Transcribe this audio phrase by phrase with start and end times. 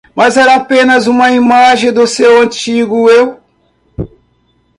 [0.15, 3.39] Mas era apenas uma imagem do seu antigo eu.